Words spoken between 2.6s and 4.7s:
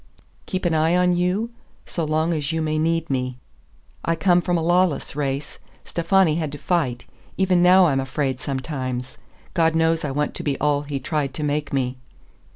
need me." "I come from a